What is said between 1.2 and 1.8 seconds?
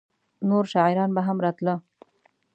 هم راتله؟